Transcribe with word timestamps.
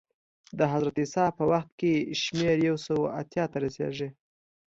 د 0.57 0.59
حضرت 0.73 0.95
عیسی 1.01 1.25
په 1.37 1.43
وخت 1.51 1.69
کې 1.79 1.93
شمېر 2.21 2.57
یو 2.69 2.75
سوه 2.85 3.05
اتیا 3.19 3.45
ته 3.51 3.57
رسېږي 3.65 4.09